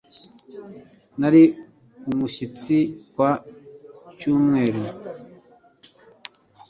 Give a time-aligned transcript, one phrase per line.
[1.19, 1.41] Nari
[2.11, 2.77] umushyitsi
[3.11, 3.31] kwa
[4.11, 4.81] icyumweru.